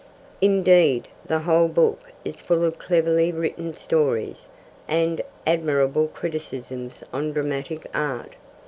Indeed, 0.41 1.09
the 1.27 1.41
whole 1.41 1.67
book 1.67 1.99
is 2.25 2.41
full 2.41 2.63
of 2.65 2.79
cleverly 2.79 3.31
written 3.31 3.75
stories, 3.75 4.47
and 4.87 5.21
admirable 5.45 6.07
criticisms 6.07 7.03
on 7.13 7.33
dramatic 7.33 7.85
art. 7.93 8.35